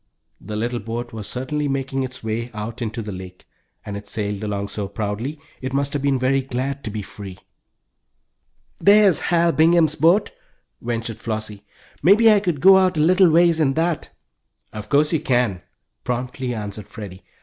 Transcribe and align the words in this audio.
The 0.43 0.55
little 0.55 0.79
boat 0.79 1.13
was 1.13 1.27
certainly 1.27 1.67
making 1.67 2.01
its 2.01 2.23
way 2.23 2.49
out 2.55 2.81
into 2.81 3.03
the 3.03 3.11
lake, 3.11 3.47
and 3.85 3.95
it 3.95 4.07
sailed 4.07 4.43
along 4.43 4.69
so 4.69 4.87
proudly, 4.87 5.39
it 5.61 5.73
must 5.73 5.93
have 5.93 6.01
been 6.01 6.17
very 6.17 6.41
glad 6.41 6.83
to 6.85 6.89
be 6.89 7.03
free. 7.03 7.37
"There's 8.79 9.19
Hal 9.29 9.51
Bingham's 9.51 9.93
boat," 9.93 10.31
ventured 10.81 11.19
Flossie. 11.19 11.61
"Maybe 12.01 12.31
I 12.31 12.39
could 12.39 12.61
go 12.61 12.79
out 12.79 12.97
a 12.97 12.99
little 12.99 13.29
ways 13.29 13.59
in 13.59 13.75
that." 13.75 14.09
"Of 14.73 14.89
course 14.89 15.13
you 15.13 15.19
can," 15.19 15.61
promptly 16.03 16.55
answered 16.55 16.87
Freddie. 16.87 17.23